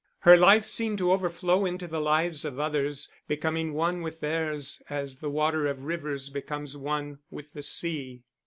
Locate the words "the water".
5.17-5.67